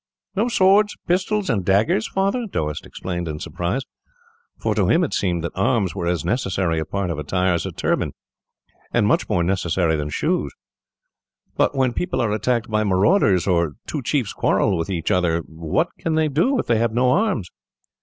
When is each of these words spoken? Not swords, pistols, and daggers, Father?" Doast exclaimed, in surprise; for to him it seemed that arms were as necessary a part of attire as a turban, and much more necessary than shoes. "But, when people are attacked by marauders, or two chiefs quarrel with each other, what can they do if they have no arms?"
Not 0.35 0.51
swords, 0.51 0.97
pistols, 1.05 1.47
and 1.47 1.63
daggers, 1.63 2.07
Father?" 2.07 2.47
Doast 2.47 2.87
exclaimed, 2.87 3.27
in 3.27 3.37
surprise; 3.37 3.83
for 4.57 4.73
to 4.73 4.87
him 4.87 5.03
it 5.03 5.13
seemed 5.13 5.43
that 5.43 5.51
arms 5.53 5.93
were 5.93 6.07
as 6.07 6.25
necessary 6.25 6.79
a 6.79 6.85
part 6.85 7.11
of 7.11 7.19
attire 7.19 7.53
as 7.53 7.67
a 7.67 7.71
turban, 7.71 8.13
and 8.91 9.05
much 9.05 9.29
more 9.29 9.43
necessary 9.43 9.95
than 9.95 10.09
shoes. 10.09 10.55
"But, 11.55 11.75
when 11.75 11.93
people 11.93 12.19
are 12.19 12.31
attacked 12.31 12.67
by 12.67 12.83
marauders, 12.83 13.45
or 13.45 13.73
two 13.85 14.01
chiefs 14.01 14.33
quarrel 14.33 14.75
with 14.75 14.89
each 14.89 15.11
other, 15.11 15.41
what 15.45 15.89
can 15.99 16.15
they 16.15 16.29
do 16.29 16.57
if 16.57 16.65
they 16.65 16.79
have 16.79 16.93
no 16.93 17.11
arms?" 17.11 17.49